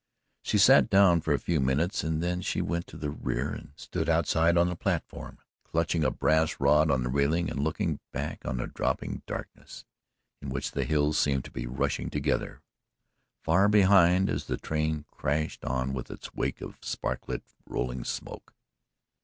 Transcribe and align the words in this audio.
She 0.41 0.57
sat 0.57 0.89
down 0.89 1.21
for 1.21 1.31
a 1.31 1.37
few 1.37 1.59
minutes 1.59 2.03
and 2.03 2.23
then 2.23 2.41
she 2.41 2.59
went 2.59 2.87
to 2.87 2.97
the 2.97 3.11
rear 3.11 3.51
and 3.51 3.73
stood 3.75 4.09
outside 4.09 4.57
on 4.57 4.67
the 4.67 4.75
platform, 4.75 5.37
clutching 5.63 6.03
a 6.03 6.09
brass 6.09 6.59
rod 6.59 6.89
of 6.89 7.03
the 7.03 7.07
railing 7.09 7.51
and 7.51 7.63
looking 7.63 7.99
back 8.11 8.43
on 8.43 8.57
the 8.57 8.65
dropping 8.65 9.21
darkness 9.27 9.85
in 10.41 10.49
which 10.49 10.71
the 10.71 10.85
hills 10.85 11.19
seemed 11.19 11.45
to 11.45 11.51
be 11.51 11.67
rushing 11.67 12.09
together 12.09 12.63
far 13.43 13.69
behind 13.69 14.27
as 14.27 14.45
the 14.47 14.57
train 14.57 15.05
crashed 15.11 15.63
on 15.65 15.93
with 15.93 16.09
its 16.09 16.33
wake 16.33 16.61
of 16.61 16.79
spark 16.81 17.27
lit 17.27 17.43
rolling 17.67 18.03
smoke. 18.03 18.55